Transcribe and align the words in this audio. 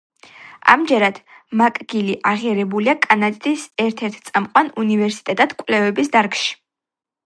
ამჯერად 0.73 1.19
მაკგილი 1.61 2.17
აღიარებულია 2.31 2.97
კანადის 3.05 3.69
ერთ–ერთ 3.87 4.21
წამყვან 4.33 4.75
უნივერსიტეტად 4.87 5.59
კვლევების 5.63 6.15
დარგში. 6.19 6.55